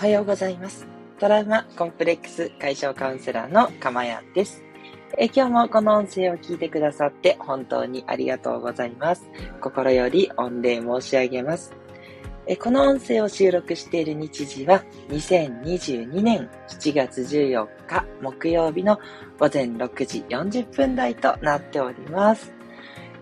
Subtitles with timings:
[0.00, 0.86] はようございます。
[1.18, 4.62] トラウマコンプレックス解消カウンセラーのかまやんです。
[5.18, 9.28] え今日もこの音声を聞いてくださって本当にありがとうございます。
[9.60, 11.74] 心より御礼申し上げます。
[12.46, 18.98] えこの音声を収録している日時は2022年7月14日木曜日の
[19.38, 22.59] 午前6時40分台となっております。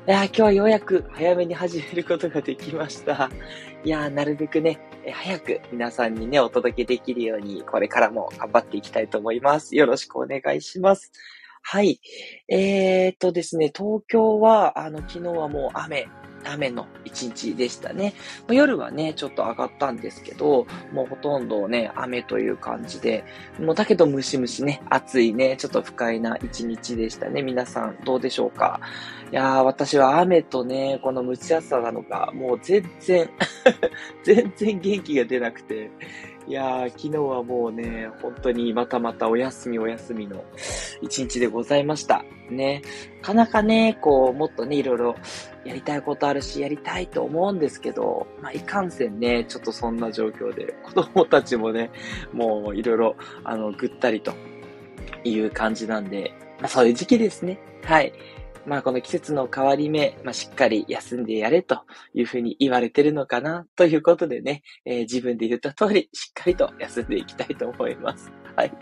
[0.09, 3.29] いや今日はようやく早めに始めることができました。
[3.85, 4.81] いやなるべくね、
[5.13, 9.77] 早く皆さんにね、お届けできるように、これからも頑張っていきたいと思います。
[9.77, 11.13] よろしくお願いします。
[11.61, 12.01] はい。
[12.49, 16.09] えー、っとですね、東京は、あの、昨日はもう雨
[16.45, 18.15] 雨の一日でしたね。
[18.49, 23.25] 夜はね、ちょっと上がったんですけど、もうほとんどね、雨という感じで、
[23.59, 27.43] もうだけどムシムシね、暑いね、ちょっと不快な一日でしたね。
[27.43, 28.81] 皆さんどうでしょうか？
[29.31, 33.29] いやー、私は雨とね、この蒸し暑さなのか、もう全然
[34.25, 35.91] 全然元気が出なくて、
[36.49, 40.43] いやー、昨日はもうね、本当にまたまたお休みお休みの
[41.03, 42.25] 一日でございました。
[42.49, 42.81] ね。
[43.21, 45.17] なかなかね、こう、もっとね、いろいろ
[45.67, 51.91] やりたいことあるし、やりたいと思うんですけど、まあ、いかんせんね、ちょっとそんな状況で、子供たちもね、
[52.33, 54.33] もういろいろ、あの、ぐったりと
[55.25, 57.59] いう感じなんで、まあ、そういう時期ですね。
[57.85, 58.11] はい。
[58.69, 68.48] まあこの季節の変わり目、まあしっかり休んでやれというふうに言われてるのかなということでね、えー、自分で言った通りしっかりと休んでいきたいと思います。
[68.59, 68.73] はい。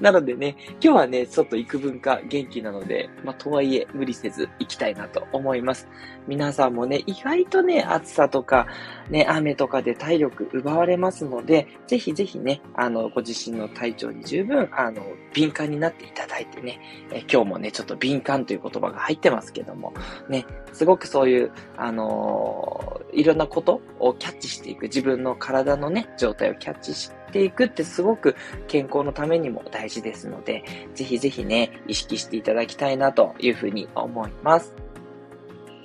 [0.00, 5.86] なのでね、今日はね、ちょっと幾分か元気なので、まあ、とはいえ無理せず行きたいなと思います。
[6.26, 8.66] 皆さんもね、意外とね、暑さとか、
[9.10, 15.02] ね、雨とかで体力奪われますので、ぜひぜひね、あの、ご自身の体調に十分、あの、
[15.34, 16.80] 敏感になっていただいてね、
[17.12, 19.92] え今日もね、ちょっと敏感という言葉が入ってますけども、
[20.30, 28.36] ね、すごくそういう、あのー、いろんなことをキャッチしていく、自分の体のね、状態をキャッチしてていくってすごく
[28.68, 30.64] 健康のためにも大事ですので、
[30.94, 34.74] ぜひぜひね、意識していただきたいなというふうに思います。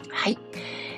[0.10, 0.38] はい。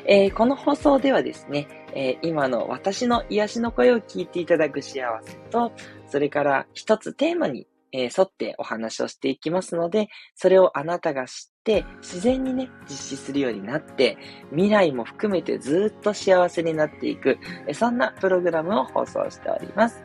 [0.06, 5.72] えー、この放送ではですね、えー、今の私の癒しの声を聞いていただく幸せと、
[6.08, 11.57] それから一つテーマにえー、沿ってお話をしていきますので、それをあなたが知って、
[12.02, 14.18] 自然にね、実施するようになって、
[14.52, 17.38] 未来も含めてずっと幸せになっていく、
[17.74, 20.04] そんなプログラムを放送しております。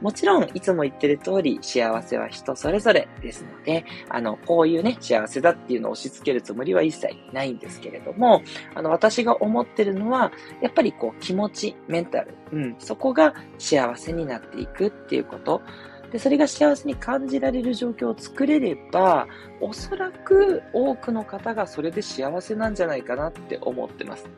[0.00, 8.42] もちろん、いつも言ってる通り、幸せは人それぞれですので、あの、こういうね、幸せだっていうのを押し付けるつもりは一切ないんですけれども、
[8.74, 15.62] あの、私が思ってるのは、やっぱりこう、気持ち、メンタル、うん、そこが幸せになっていくっていうこと、
[16.14, 19.26] で、それが幸せに感じられる状況を作れれば、
[19.60, 24.28] おそらく多くの方がそれで幸せなんじゃないかなって思ってます。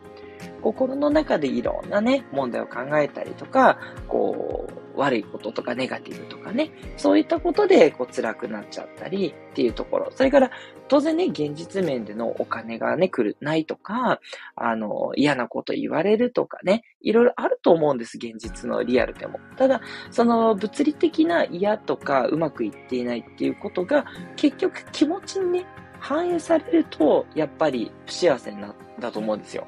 [0.63, 3.79] 心の中でいろんなね、問題を考えたりとか、
[4.09, 10.11] こう、悪いこととかネガティブとかね、そういったことでこう辛くなっちゃったりっていうところ。
[10.15, 10.51] それから
[10.89, 14.21] 当然ね、現実面でのお金がね、来る、ないとか、
[14.55, 19.39] あの、嫌なこと言われるとかね、いろいろあると思うんです、現実のリアルでも。
[19.57, 19.81] ただ、
[20.11, 24.07] その物理的な嫌とかうまくいっていないっていうことが、
[24.37, 25.67] 結局気持ちにね、
[25.99, 29.67] 反映されると、やっぱり不幸せになったと思うんですよ。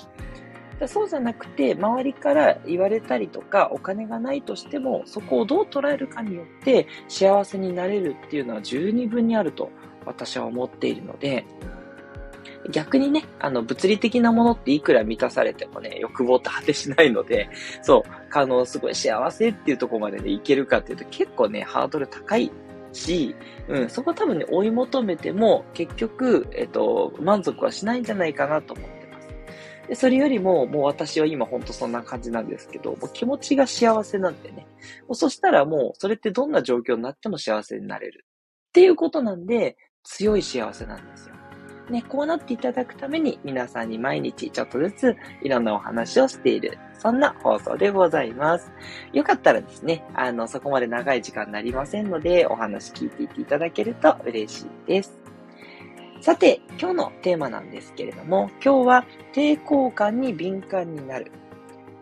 [0.86, 9.70] そうじゃなくて、周りから言われたりとか、お金がないとしても、そこをどう捉えるかによって、幸せになれるっていうのは十二分にあると
[10.06, 11.44] 私は思っているので、
[12.70, 17.48] 逆にね、あの、物理的なものっていくら満たされてもね、欲望って果てしないので、
[17.82, 22.50] そう、あの、すごい幸せっていうとこまでね、いけるかっていうと結構ね、ハードル高い
[22.92, 23.34] し、
[23.68, 28.97] うん、そこ多分ね、追い求めても、結局、えっと、満足はしないんじゃないかなと思っ
[29.88, 34.66] で、それよりも、もう私は今ほんとそんな感じなんですけど、もう気持ちが幸せなんでね。
[35.02, 38.26] もうそしたらもう、それってどんな状況になっても幸せになれる。
[38.68, 41.34] っていうことなんで、強い幸せなんですよ。
[41.90, 46.78] ね、こうなっていただくために皆さんに毎日ちょっとずついろんなお話をしている。
[46.98, 48.70] そんな放送でございます。
[49.12, 55.17] よかったらですね、あの、そこまで長い時間になりませんので、お話聞いていっていただけると嬉しいです。
[56.20, 61.30] さて、今日のテーマなんですけれども、今日は抵抗感に敏感になる。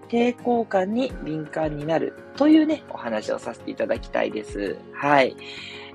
[0.08, 4.78] 抵抗感に敏感になるというね、お話をさせていただきたいです。
[4.92, 5.36] はい。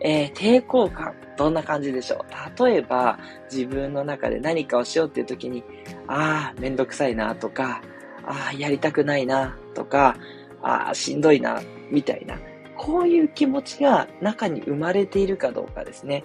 [0.01, 2.25] えー、抵抗感、どんな感じでしょ
[2.57, 2.63] う？
[2.63, 3.17] 例えば、
[3.51, 5.63] 自分の中で何かをしようっていう時に、
[6.07, 7.81] ああ、めんどくさいなとか、
[8.23, 10.15] ああ、やりたくないなとか、
[10.61, 12.37] ああ、しんどいな、みたいな。
[12.77, 16.23] こういう気持ちが中に生まれているかどうかですね。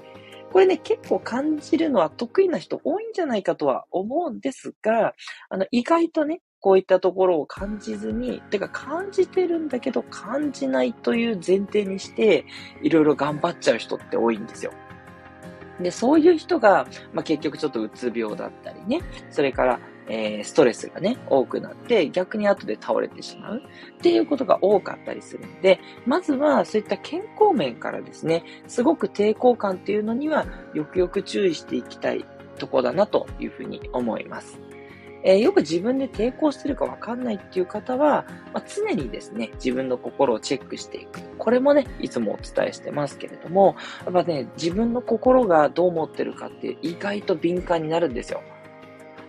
[0.56, 5.12] これね、結構感じるのは得意な人多いんじゃないかとは思うんですが、
[5.50, 12.46] あの、意外とね、こういったところを感じずに、てか感じてるんだけど感じないという前提にして、
[12.82, 14.72] いろいろ頑張っちゃう人って多いんですよ。
[15.78, 32.24] で、そういう人が、まあ、結局ちょっとうつ病だったりね、それから、えー、ストレスがね、多くなって、逆に後で倒れてしまうっていうことが多かったりするんで、まずはそういった健康面からですね、すごく抵抗感っていうのには、よくよく注意していきたい
[32.58, 34.60] とこだなというふうに思います。
[35.22, 38.24] えー、よく自分で抵抗してるかわかんないっていう方は、
[38.54, 41.20] まあ、常にですね、自分の心をチェックしていく。
[41.36, 43.74] これもね、いつもお伝えしてますけれども、
[44.04, 48.40] やっぱね、自分の心がどう思ってるかって意外と敏感になるんですよ。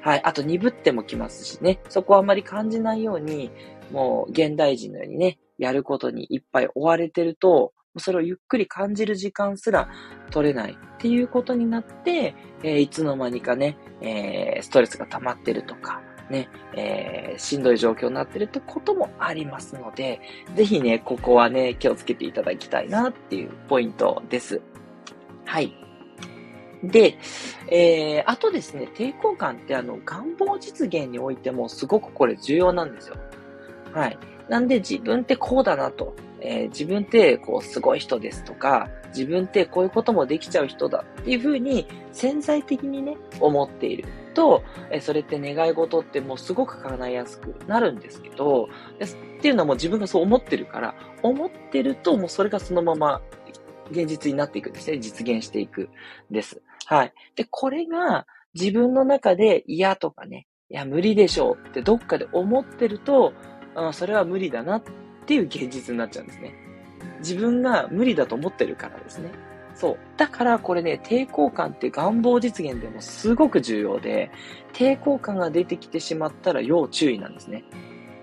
[0.02, 0.22] はい。
[0.24, 3.52] あと鈍ってもきますしね、そこはあまり感じないように、
[3.92, 9.90] もう現代人のようにね、やることにいっぱい追われてると、それをゆっくり感じる時間すら
[10.30, 20.22] 取れないっていうことになって、えー、いつの間にかね、えー、ストレスが溜まってるとか、ね、えー、しんどい状況になってるってこともありますので、
[20.56, 24.62] ぜひね、ここはね、気をつけていただきたいなっていうポイントです。
[25.46, 25.87] はい。
[26.83, 27.18] で、
[27.69, 33.15] えー、あとですね、抵抗感ってあの、願望実現においてもすごくこれ重要なんですよ。
[33.94, 34.18] はい。
[34.50, 36.15] なんで自分ってこうだなと。
[36.39, 53.21] えー、自分ってこうすごい人ですとか、自分ってこういうこともできちゃう人だっていうふうに潜在的にね、思っていると、えー、それって願い事ってもうすごく叶いやすくなるんですけど、っていうのはもう自分がそう思ってるから、思ってるともうそれがそのまま
[53.91, 55.00] 現実になっていくんですね。
[55.00, 55.89] 実現していく
[56.29, 56.62] です。
[56.85, 57.13] はい。
[57.35, 63.33] で、これが自分の中で嫌とかね、いや、無理でしょうってどっかで思ってると、
[63.94, 64.83] それは無理だなっ
[65.27, 66.53] っていう現実になっちゃうんですね。
[67.19, 69.29] 自分が無理だと思ってるからですね。
[69.75, 69.97] そう。
[70.15, 74.31] だからこれね、抵抗感って願望実現でもすごく重要で、
[74.71, 77.65] 抵抗感が出てきてしまったら要注意なんですね。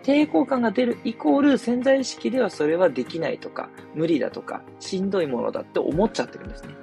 [0.02, 6.74] 抵抗感が出るイコール潜在意識ではそれはできないとか、無理だとか、しんどいものだって思っちゃってるんですね。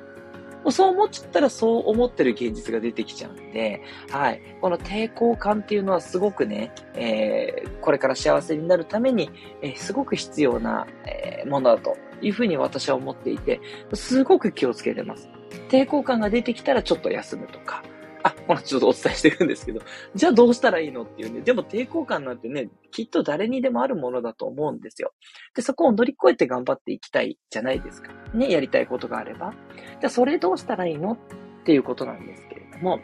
[0.69, 3.81] そう思っちゃったらそう思ってる現実が出てきちゃうんで、
[4.11, 4.41] はい。
[4.61, 9.31] この抵抗感っていうのはすごくね、えー、これから幸せになるために、
[9.61, 13.59] えー、すごく必要な、えー、ものだというふうに私は思っていて、
[13.93, 15.29] すごく気をつけてます。
[15.69, 17.83] 抵抗感が出てきたらちょっと休むとか、
[18.23, 19.81] あ、このちょっとお伝えしてるんですけど、
[20.15, 25.13] じゃあどうしたらいいのっていうね、でも抵抗感なんてね、きっと誰にでもあるものだと思うんですよ。
[25.55, 28.11] で、そこを乗り越えて頑張っていきたいじゃないですか。
[28.33, 29.53] ね、やりたいことがあれば。
[29.99, 31.17] じゃあそれどうしたらいいのっ
[31.63, 32.99] ていうことなんですけれども、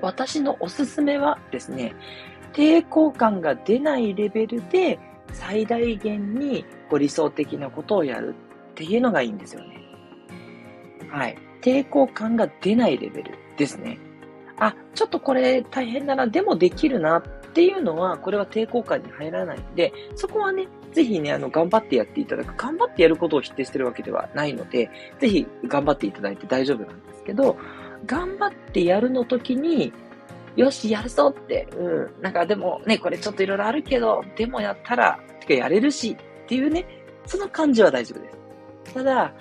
[0.00, 1.94] 私のおすすめはですね、
[2.52, 4.98] 抵抗感が出ないレベルで
[5.32, 8.34] 最大限にご理想的なことをやる
[8.70, 9.80] っていうのがいいんですよね。
[11.10, 11.36] はい。
[11.60, 13.98] 抵抗感が出ないレベルですね。
[14.58, 17.22] あ、ちょっとこれ大変だな、でもできるなっ
[17.54, 22.54] ていうのは、これは抵抗感に入らないんで、そこはね、ぜひね、あの、頑張ってやっていただく。
[22.56, 27.56] 頑張ってやることを否定してるわけではないので、ぜひ頑張っていただいて大丈夫なんですけど、
[28.06, 29.92] 頑張ってやるの時に、
[30.56, 36.86] よし、やるぞって、うん、なんかでもね、これちょっといろいろあるけど、でもやったら、てかやれるしっていうね、
[37.26, 38.94] その感じは大丈夫です。
[38.94, 39.32] ただ、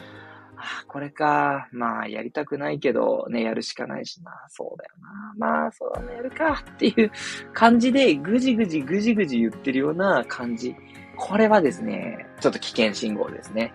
[0.63, 1.67] あ、これか。
[1.71, 4.31] まあ、やりたくないけど、ね、やるしかないしな。
[4.49, 5.33] そうだよな。
[5.37, 6.63] まあ、そうだね、やるか。
[6.67, 7.11] っていう
[7.53, 10.75] 感じで、ぐじぐじぐじぐじ言ってるような感じ。
[11.17, 13.73] これはですね、ちょっと危険信号ですね。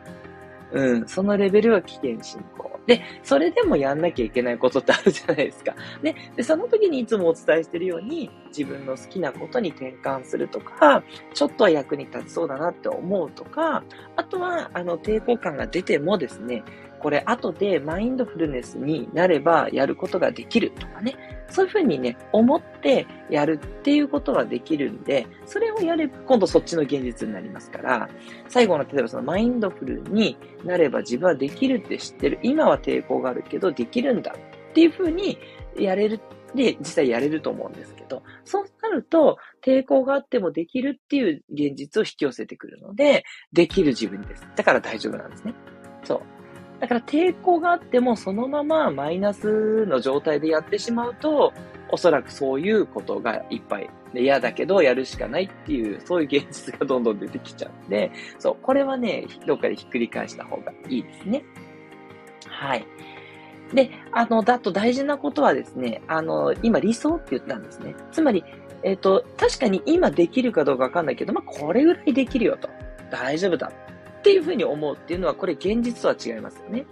[0.73, 2.79] うん、そのレベルは危険信号。
[2.87, 5.75] で、それでもやんなきゃいけないことってあるじゃないですか。
[6.03, 11.03] で、でその時にいつもお伝えしてるように、自分の好きなことに転換するとか、
[11.35, 13.85] ちょっとは役に立ちそうだなって思うとか、
[14.17, 16.65] あとは、あの、抵抗感が出てもですね、
[17.01, 21.15] これ後でマインドフルネスになればやることができるとかね、
[21.49, 28.09] そういうふうにね、思ってやるっていうことはできるんで、それをやれば今度そっちの現実になりますから、
[28.49, 32.39] 最後の例えばそのマインドフルになれば自分はできるって知ってる。
[32.43, 34.35] 今は抵抗があるけどできるんだ
[34.71, 35.39] っていうふうに
[35.77, 36.21] やれる。
[36.55, 44.49] で、実際やれると思うんですけど、そうなると、抵抗があってもできるっていう現実を引き寄せてくるので、できる自分です。
[44.57, 45.55] だから大丈夫なんですね。
[46.05, 46.38] そう。
[46.81, 51.53] だから抵抗があってもそのままマイナスの状態でやってしまうと、
[51.91, 61.45] おそらくそういうことがいっぱいで嫌だけどやるしかないっていう、そういう現実がどんどん出てきちゃうんで、そう、これはね、どっかでひっくり返した方がいいですね。
[62.47, 62.87] はい。
[63.75, 67.95] で、あの、だと大事なことはですね、あの、今理想って言ったんですね。
[68.13, 68.45] つまり、
[68.83, 72.69] えっ、ー、と、確かに今できるかどうかわかんないけど、まあ、これぐらいできるよと。
[73.11, 73.73] 大丈夫だ。
[74.29, 76.85] っていうふうに思うっていうのは、これ現実とは違いますよね。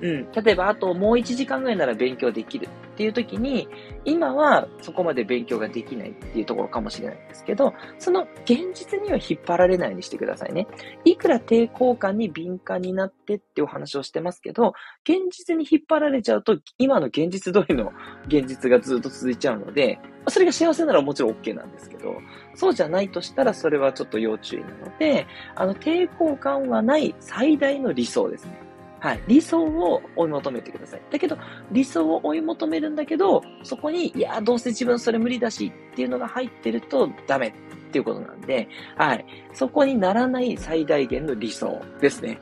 [0.00, 0.32] うん。
[0.32, 3.68] 例えば、あともう1時間ぐらいなら勉強できるっていう時に、
[4.04, 10.66] 今はそこまで勉強ができないっていうところかもしれないんですけど、その現実には引っ張られないようにしてくださいね。
[11.04, 17.92] いくら抵抗感に敏感になってってお話をしてますけど、現実に引っ張られちゃうと、今の現実通りの
[18.26, 22.16] 現実がずっと続いちゃうので、それが幸せならもちろん OK なんですけど、
[22.54, 28.69] そうじゃないとしたらそれはちょっと要注意なので、あの、抵抗感はない最大の理想ですね。
[29.00, 29.22] はい。
[29.26, 31.02] 理想を追い求めてください。
[31.10, 31.36] だけど、
[31.72, 37.52] 理想を追い求めるんだけど、そこに、いや、どうせ自分それ無理だしっていうのが入ってるとダメっ
[37.92, 39.24] ていうことなんで、はい。
[39.54, 42.38] そこにならない最大限の理想ですね。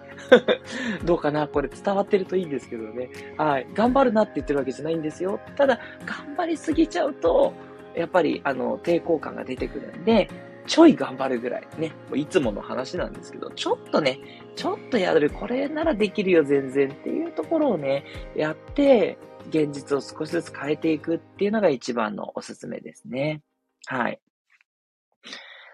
[1.06, 1.46] どうかな？
[1.46, 3.08] これ伝わってるといいんですけどね。
[3.36, 3.66] はい。
[3.72, 5.40] 頑張るなって言ってるわけじゃないんですよ。
[5.56, 7.52] ただ、頑張りすぎちゃうと、
[7.94, 10.28] やっぱり、あの、抵抗感が出てくるんで、
[10.68, 14.20] ちょい頑張るぐらいね、もういつもの話なんですけど、ちょっとね、
[14.54, 18.04] ちょっとやる、これならできるよ全然っていうところをね、
[18.36, 23.40] やって、現実を少しずつ変えていくっていうのが一番のおすすめですね。
[23.86, 24.20] はい。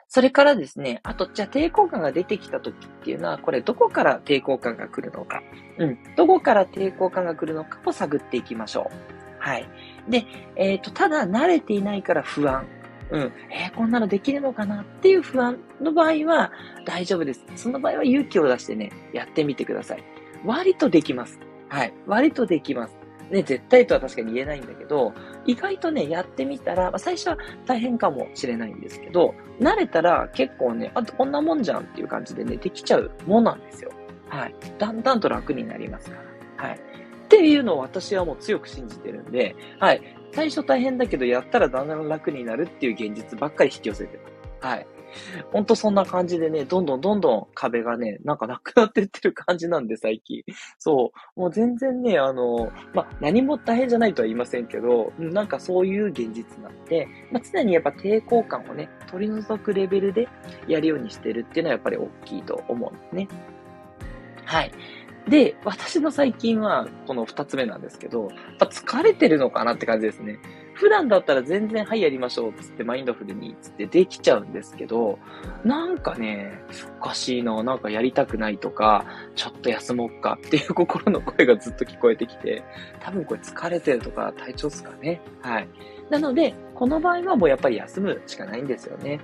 [0.06, 5.42] それからですね、あと、じゃあ抵抗感が出てきた時っていうのは、これどこから抵抗感が来るのか。
[5.78, 5.98] うん。
[6.16, 9.14] どこから抵抗感が来るのかを探っていきましょう。
[9.40, 9.68] はい。
[10.08, 10.24] で、
[10.54, 12.64] えっ、ー、と、ただ慣れていないから不安。
[13.11, 13.32] うん。
[13.50, 16.52] えー、こんなのできるのかなっていう不安の場合は
[16.84, 17.44] 大丈夫です。
[17.56, 20.04] その場合は勇気を出してね、やってみてください。
[20.44, 21.38] 割とできます。
[21.68, 21.94] はい。
[22.06, 22.96] 割とできます。
[23.30, 25.12] ね、絶対とは確かに言えないんだけど、
[25.46, 33.90] 意外とね、やってみたら、まあ、最初は大変かもしれないんですけど、慣れたら結構ね、あとこんなもんじゃんっていう感じでね、できちゃうもんなんですよ。
[34.28, 34.54] はい。
[34.78, 36.16] だんだんと楽になりますか
[36.58, 36.68] ら。
[36.68, 36.78] はい。
[37.25, 40.02] っていうのを私はもう強く信じてるんで、はい。
[40.35, 44.67] 最初大変だけど、やったらだんだん楽になるっていう現実ばっかり引き寄せてます。
[44.67, 44.87] はい。
[45.53, 50.43] ほんとそんな感じでね、どんどんどんどん壁がね、なんかなくなってってる感じなんで、最近。
[50.79, 51.41] そう。
[51.41, 60.29] もう全然ね、あの、まあ、何も大変じゃないとは言いませんけど、なんかそういう現実なんで、まあ、常にやっぱ抵抗感をね、取り除くレベルで
[60.67, 63.29] やるようにしてるっていうのはやっぱり大きいと思うんですね。
[64.45, 64.73] はい。
[65.28, 70.38] で、私の最近は、この二つ目なんですけど、やっぱ疲れてるのかなって感じですね。
[70.75, 75.19] 普段だったら全然、はい、やりましょう、つってマインドフルに、つってできちゃうんですけど、
[75.64, 76.62] なんかね、
[76.99, 82.62] おかしいな、なんかやりたくないとか、ちょっと休もうかっていう心の声がずっと聞こえてきて、
[83.00, 85.23] 多分これ疲れてるとか体調っすかね。
[85.40, 85.69] はい。
[86.11, 89.21] なので、この場合はもうやっぱり休むしかないんですよね。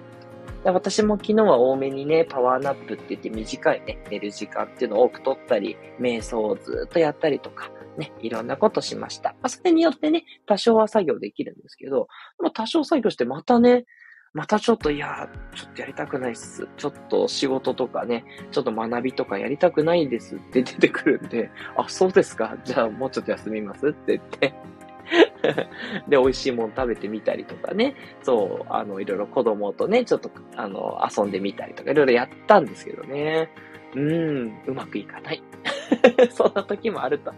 [0.64, 9.30] 私も昨日は多めにね、パワーナップって言って短いね、寝る時間っていうのを多く取ったり、瞑想をずっとやったりとか、ね、いろんなことしました。
[9.30, 13.86] まあ、それによってね、多少は作業できるんですけど、まあ、多少作業してまたね、
[14.32, 16.68] またちょっと、いやちょっとやりたくないっす。
[16.76, 22.56] ちょっと仕事とかね、ちょっと学びとかやりたくないんですって出てくるんで、あ、そうですか。
[22.64, 24.54] じゃあもうちょっと休みますって言って
[26.08, 33.50] で、美味しいもの食べてみたりとかね、そう、あの、いろいろ子供とね、ちょっと、あの、遊んでみたりとか、いろいろやったんですけどね。
[33.94, 35.42] うん、うまくいかない。
[36.30, 37.32] そんな時もあると。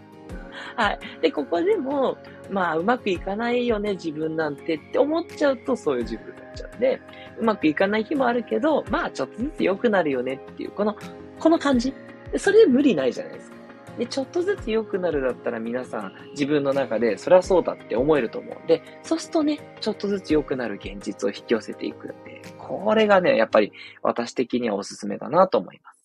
[0.75, 0.99] はい。
[1.21, 2.17] で、ここでも、
[2.49, 7.01] まあ、うまくいかないよね、自分なんてって思っちゃうと、そういう自分になっちゃうんで、
[7.39, 10.95] うまくいかない日もあるけど、まあ、ちょっとずつ良くなるよねっていう、この、
[11.39, 11.93] この感じ。
[12.37, 13.52] それで無理ないじゃないですか。
[13.97, 23.71] で、ちょっとずつ良くなるだったら皆さん自分の中でそりゃそうだって思えると思うんで、そうするとね、ちょっとずつ良くなる現実を引き寄せていくんで、これがね、やっぱり
[24.01, 26.03] 私的にはおすすめだなと思います。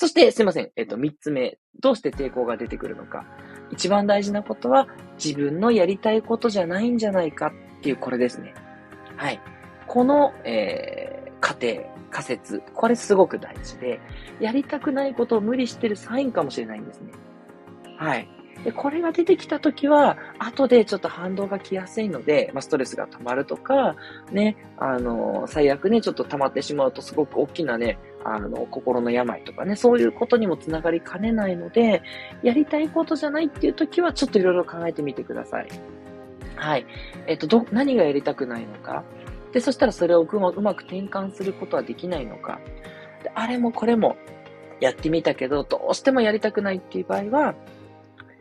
[0.00, 0.70] そして、すいません。
[0.76, 1.58] えっと、三つ目。
[1.80, 3.26] どうして抵抗が出てくるのか。
[3.72, 4.86] 一番大事なことは、
[5.22, 8.54] 自分のやりたいことじゃないんじゃないかっていう、これですね。
[9.16, 9.40] はい。
[9.88, 12.62] この、えー、過程、仮説。
[12.74, 14.00] これすごく大事で、
[14.40, 17.12] やりたくないことを無理してるサインかもしれないんですね。
[17.96, 18.28] はい。
[18.64, 23.94] で、これが出てきたときは、後でちょっと反動が来やすいので、まあ、ストレスが溜まるとか、
[24.32, 32.02] ね、あの、最悪ね、ちょっと溜まってしまうとすごく大きなね、あの、心の病とかね、そういうことにもつながりかねないので、
[32.42, 35.68] やりたいことじゃないっていうときは、ちょっといろいろ考えてみてください。
[36.56, 36.86] はい。
[37.26, 39.04] えっと、ど、何がやりたくないのか。
[39.52, 42.60] で、そしたらそれをうまうまく転換することはできないのか。
[43.22, 44.16] であれもこれも
[44.80, 47.54] やってみたけど、どうしてもやりたくないっていう場合は、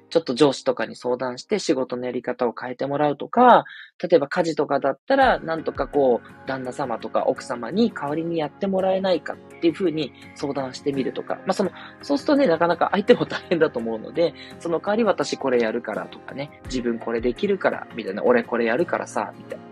[0.10, 3.66] ちょっと上司とかに相談して仕事のやり方を変えてもらうとか、
[4.02, 11.72] 例えば家事とかだったら、なんとかこう、旦那様とか奥様に代わりにやってもらえないかっていうふうに相談してみるとか、まあその、
[12.02, 19.67] そうするとね、なかなか相手も大変だと思うので、その代わり私これやるからとかね、自分これできるから、みたいな、俺これやるからさ、みたいな。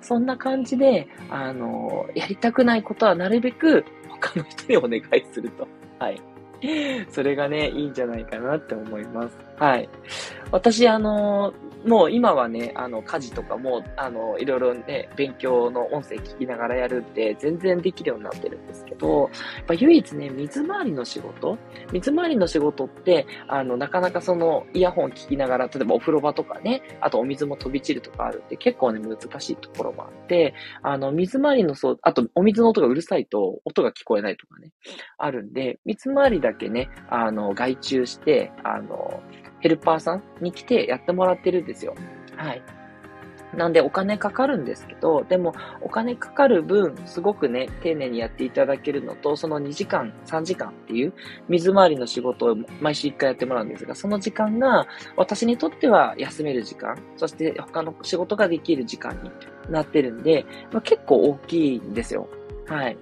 [0.00, 5.68] そんな感じで、あの、やりたくないことはなるべく他の人にお願いすると。
[5.98, 6.20] はい。
[7.10, 9.36] それがね、いいんじゃないかなって思います。
[9.56, 9.88] はい。
[10.50, 11.52] 私、あの
[11.84, 21.58] もう今はね、あの、家事とかも、あの、いろいろね、勉強の音声聞きながらやるんで、全然できるようになってるんですけど、やっぱ唯一ね、水回りの仕事
[21.92, 34.70] 水回りの仕事って、あの、なかなかその、イヤホン聞きながら、例えばお風呂場とかね、あとお水も飛び散るとかあるんで、結構ね、難しいところもあって、あの、水回りのそう、あとお水の音がうるさいと、音が聞こえないとかね、
[35.16, 39.22] あるんで、水回りだけね、あの、外注して、あの、
[39.60, 41.94] ヘルパーさんに来てやってもらってるんですよ。
[42.36, 42.62] はい。
[43.56, 51.12] なんでお金かかるんですけど、でもお金かかる分、すごくね、丁寧にやっていただけるのと、その2時間、3時間っていう
[51.48, 54.86] 水回りの仕事を毎週1回やってもらうんですが、その時間が
[55.16, 59.30] 私にとっては休める時間、そして他の仕事ができる時間に
[59.68, 62.28] なってるんで、まあ、結構大きいんですよ。
[62.68, 62.96] はい。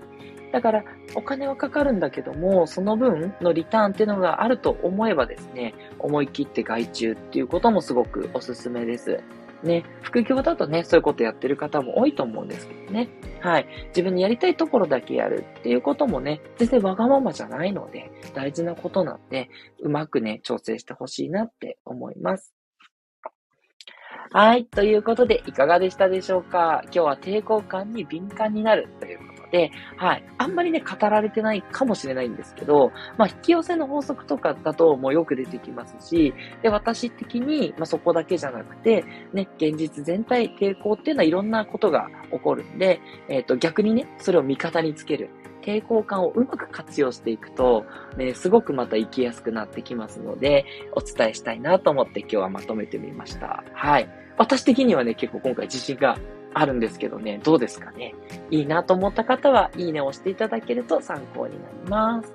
[0.53, 9.21] だから、お金はかかるんだけども、その分のリターンっていうのがあると思えばですね、思い切って外注っていうこともすごくおすすめです。
[9.63, 13.09] ね、副業だとね、そういうことやってる方も多いと思うんですけどね。
[13.41, 13.67] はい。
[13.89, 19.51] 自分にやりたいところだけやるっていうこともね、全然わがままじゃないので、大事なことなんで、
[19.81, 22.55] うまくね、調整してほしいなって思います。
[24.31, 24.67] はい。
[24.67, 26.83] ということで、いかがでしたでしょうか？
[26.85, 30.25] 今日は抵抗感に敏感になるというこで、はい。
[30.39, 45.31] あんまりね、語られてないかもしれないんですけど、まあ、引き寄せの法則とかだともうよく出てきますし、で、私的に、まあ、そこだけじゃなくて、ね、現実全体、抵抗っていうのはいろんなことが起こるんで、えっ、ー、と、逆にね、それを味方につける。
[45.61, 47.85] 抵抗感をうまく活用していくと、
[48.17, 53.63] ね、すごくまた生きやすくなってきますので、お伝えしたいなと思って今日はまとめてみました。
[53.75, 54.09] はい。
[54.39, 56.17] 私的にはね、結構今回自信が
[56.55, 58.15] あるんですけどね、どうですかね。
[58.51, 62.35] いいなと思った方は、いいねを押していただけると参考になります。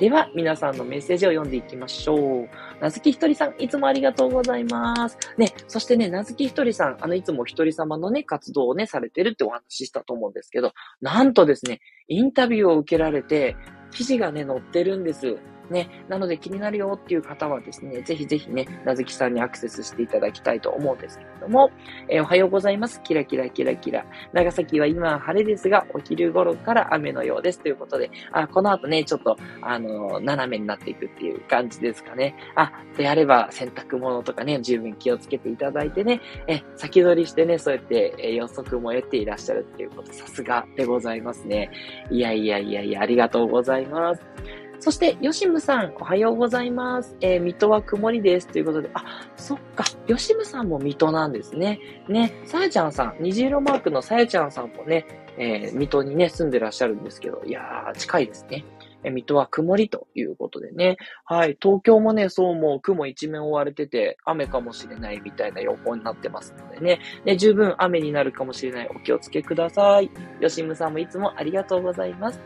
[0.00, 2.48] では、皆さんのメッセージを読んでいきましょう。
[2.80, 5.18] なずきひとりさん、いつもありがとうございます。
[5.36, 13.56] ね、そしてね、なずきひとりさん、あの、いつも一人様のね、活動をね、されてるってお話ししたと思うんですけど、なんとですね、インタビューを受けられて、
[13.90, 15.36] 記事がね、載ってるんです。
[15.70, 21.70] ね、なので気になるよっていう方はですね、ぜひぜひね、なずきさんにアクセスしていただきたいと思うんですけれども、
[22.08, 23.00] えー、おはようございます。
[23.02, 24.04] キラキラキラキラ。
[24.32, 27.60] 長崎は今晴れですが、お昼頃から雨のようです。
[27.60, 32.34] ということで、あ、この後ね、ちょっと、あのー、斜めになっていくっていう感じですかね。
[32.54, 41.70] あ、であれば洗濯物とかね、十分気をつけていただいてね、え、先取りしてね、そうやって、え予測も得ていらっしゃるっていうこと、さすがでございますね。
[42.10, 44.22] いやいやいやいや、ありがとうございます。
[44.80, 47.14] そして、ヨシムさん、おはようございます。
[47.20, 48.48] えー、水戸は曇りです。
[48.48, 49.04] ということで、あ、
[49.36, 51.78] そっか、ヨシムさんも水戸なんですね。
[52.08, 55.04] ね、さやちゃんさん、虹色マークのさやちゃんさんもね、
[55.36, 58.64] えー、水戸にね、住んでらっしゃるんですけど、いやー、近いですね。
[59.02, 60.96] え水戸は曇りということでね。
[61.24, 61.56] はい。
[61.60, 67.00] 東京もね、そうもう雲一面覆われてて、雨かもしれないみたいな予報になってますのでね。
[67.24, 68.90] ね、十分雨になるかもしれない。
[68.94, 70.10] お気をつけください。
[70.40, 72.40] よしむさんもいつもありがとうございます。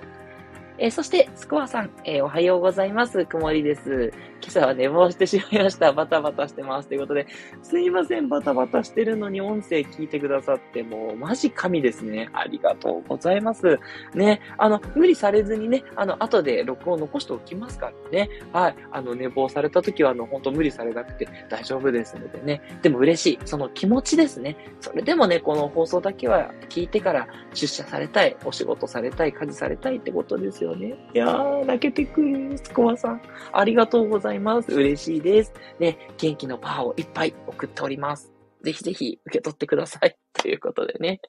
[0.76, 3.26] えー、そして、スコアさん、えー、おはようございます。
[3.26, 4.12] 曇りです。
[4.42, 5.92] 今朝は寝坊してしまいました。
[5.92, 6.88] バタバタしてます。
[6.88, 7.28] ということで、
[7.62, 8.28] すいません。
[8.28, 12.28] バタバタしてるのに音声聞いてくださって、もう、マジ神ですね。
[12.32, 13.78] ありがとうございます。
[14.14, 18.28] ね、あの、無理されずにね、あの、後で録音残しておきますからね。
[18.52, 18.76] はい。
[18.90, 22.60] あの、寝坊された時は、あの、本当無理されなくて大丈夫ですのでね。
[22.82, 23.38] でも嬉しい。
[23.44, 24.56] その気持ちですね。
[24.80, 30.94] それでもね、この放送だけは聞いてから出社されたい、お仕事されたい、家事されたいってことですよよね。
[31.14, 33.22] いやー、泣けてくる、スコアさん。
[33.52, 34.72] ありがとうございます。
[34.72, 35.52] 嬉しいです。
[35.78, 38.32] ね、元気のパワーをいっぱい送っております。
[38.62, 40.16] ぜひぜひ受け取ってください。
[40.32, 41.20] ということでね。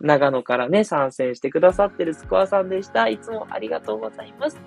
[0.00, 3.08] 長野からね、参戦してくださってるスコアさんでした。
[3.08, 4.58] いつもありがとうございます。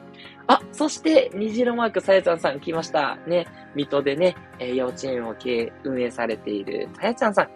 [0.50, 3.20] あ、そして、虹色マークさやちゃんさん来ました。
[3.28, 7.50] ね、水戸でね、え幼稚園を経営、運営されているさやちゃんさん。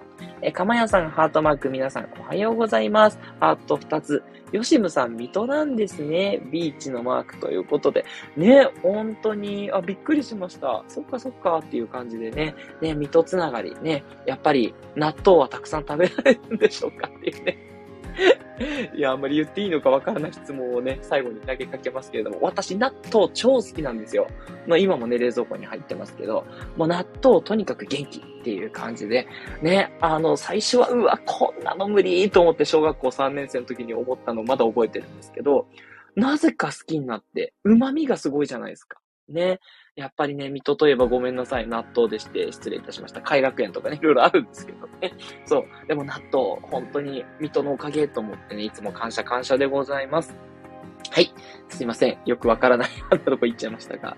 [0.44, 3.18] えかまやさん、ハートマーク、皆さん、おはようございます。
[3.40, 4.24] ハート2つ。
[4.52, 6.40] ヨシムさん、水戸なんですね。
[6.52, 8.06] ビーチのマークということで。
[8.38, 10.84] ね、本当に、あ、びっくりしました。
[10.88, 12.54] そっかそっかっていう感じでね。
[12.80, 13.76] ね、水戸つながり。
[13.82, 17.73] ね、やっぱり納豆はたくさん食べられるんでしょうかっていうね。
[18.96, 24.28] いや、あんまり言っていいのかわからない質問をね、最後に投げかけますけれども、私納豆超好きなんですよ。
[24.68, 26.46] まあ今もね、冷蔵庫に入ってますけど、
[26.78, 29.28] もう納豆とにかく元気っていう感じで、
[29.62, 35.68] ね、あの、最初は、うわ、こんなの無理と思って小学校3年生の時に思ったのをまだ覚えてるんですけど、
[36.16, 39.00] なぜか好きになって、旨味がすごいじゃないですか。
[39.30, 39.60] ね。
[39.96, 43.22] やっぱりね、水戸といえばごめんなさい、納豆でして失礼いたしました。
[43.22, 45.14] 海楽園とかね、いろいろあるんですけどね。
[45.46, 45.66] そう。
[45.88, 50.36] でも納豆、本当に水戸のおかげと思ってね、いつも感謝感謝でございます。
[51.12, 51.34] はい。
[51.70, 52.18] すいません。
[52.26, 54.16] よくわからない あんなとこ行っちゃいましたが。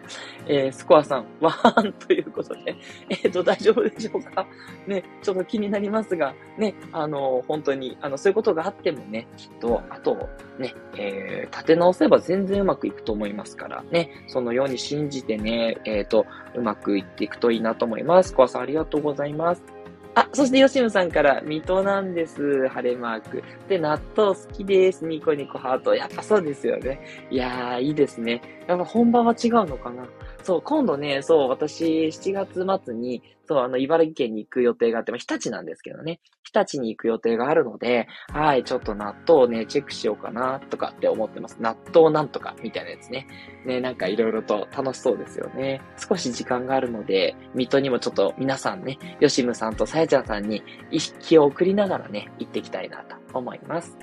[0.47, 2.75] えー、スコアさん、ワーンということで、
[3.09, 4.45] えっ、ー、と、大丈夫でしょうか？
[4.87, 18.29] ね、ちょっと気になりますが、ね、あの、本当に、あの、そういうことがあってもね、きっと、あと、ね、えー、立て直せば全然うまくいくと思いますから、ね、そのように信じてね、えっ、ー、と、うまくいっていくといいなと思います。
[18.29, 19.74] スコアさん、ありがとうございます。
[20.15, 22.67] あ、そして吉野さんから、水戸なんです。
[22.69, 23.43] 晴れマーク。
[23.67, 25.05] で、納豆好きです。
[25.05, 25.93] ニコニコハート。
[25.93, 27.01] やっぱそうですよね。
[27.29, 28.41] いやー、いいですね。
[28.67, 30.07] やっぱ本場は違うのかな？
[30.43, 36.19] そう、今度ね、そう、私、7月末に、そう、あの、茨城県に行く予定があって、まあ、日立なんですけどね。
[36.43, 41.57] 日立に行く予定があるので、はい、ちょっと納豆をね、チェックしようかな、とかって思ってます。
[41.59, 43.27] 納豆なんとか、みたいなやつね。
[43.65, 45.81] ね、なんかいろいろと楽しそうですよね。
[45.97, 53.97] 少し時間があるので、水戸にもちょっと皆さんね、よしむさんとさやちゃんさんに意識を送りながらね、行ってきたいなと思います。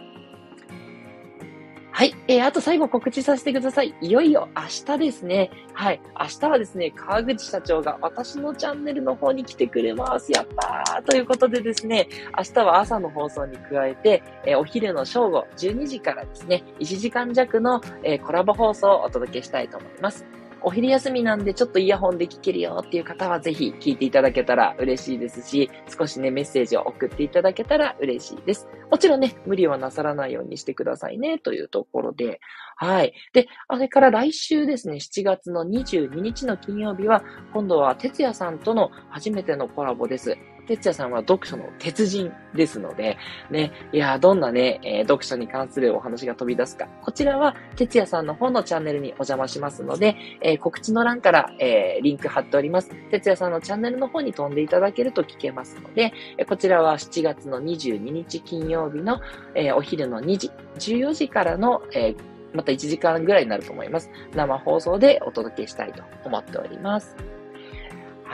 [2.03, 2.17] はい。
[2.27, 3.95] えー、あと最後告知させてください。
[4.01, 4.63] いよいよ明
[4.97, 5.53] 日ですね。
[5.73, 6.01] はい。
[6.19, 10.33] 明日はですね、川口社長が私のチャンネルの方に来てくれます。
[10.33, 20.42] やったーということでですね、明日は朝の放送に加えて、えー、お昼の正午12時からですね、1時間弱の、えー、コラボ放送をお届けしたいと思います。
[20.65, 28.69] お昼休みなんでちょっとイヤホンで聞けるよっていう方はぜひ聞いていただけたら嬉しいですし、少しね、メッセージを送っていただけたら嬉しいです。
[28.91, 32.41] もちろんね、無理はなさらないようにしてくださいね、というところで、
[32.77, 33.13] はい。
[33.33, 40.37] で、あれから来週ですね、7月の22日の金曜日は、今度は哲也さんとの初めてのコラボです。
[40.67, 43.19] 哲也さんは読書の鉄人ですので、
[43.51, 46.89] ね、いや、どんなね、えー、読書に関するお話が飛び出すか。
[47.03, 52.91] こちらは、哲也さんの方のチャンネルにお邪魔しますので、えー、告知の欄から、えー、リンク貼っております。
[53.11, 59.21] 哲也さんのチャンネルの方に飛んでいただけると聞けますので、えこちらは7月の22日金曜日の、
[59.55, 62.15] えお昼の2時、14時からの、え
[62.53, 64.11] また1時間ぐらいになると思います。
[64.35, 67.17] 生放送でお届けしたいと思っております。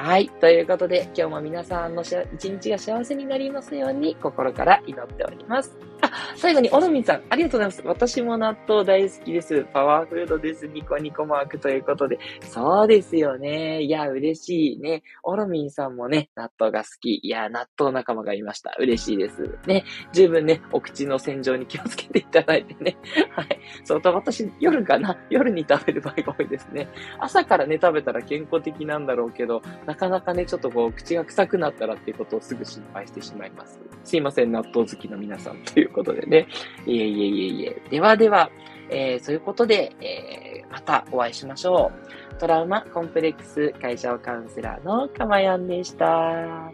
[0.00, 0.28] はい。
[0.28, 5.87] ということで、今日も皆さんの一日が幸せになりますように、心から祈っております。
[6.00, 7.82] あ、最後に、おのみんさん、ありがとうございます。
[7.84, 9.64] 私も納豆大好きです。
[9.72, 10.66] パワーフードです。
[10.66, 12.18] ニコニコマークということで。
[12.42, 13.82] そうですよね。
[13.82, 15.02] いや、嬉しいね。
[15.22, 17.20] おのみんさんもね、納豆が好き。
[17.22, 18.76] いや、納豆仲間がいました。
[18.78, 19.58] 嬉しいです。
[19.66, 19.84] ね。
[20.12, 22.96] 十分ね、お口の洗浄に気をつけていただいてね。
[23.30, 23.60] はい。
[23.84, 25.18] そうと、私、夜かな？
[25.30, 26.88] 夜に食べる場合が多いですね。
[27.18, 33.80] 朝からね、食べたら健康的なんだろうけど、なかなかね、ちょっとこう、口が臭くなったらっていうことをすぐ心配してしまいます。
[34.04, 36.46] すいません、納豆好きの皆さんといういうことでね。
[36.86, 37.82] いえいえいえいえ。
[37.90, 38.50] ではでは、
[38.90, 41.90] えー、そういうことで、えー、またお会いしましょ
[42.32, 42.34] う。
[42.36, 46.72] トラウマコンプレックス解消カウンセラーのかまやんでした。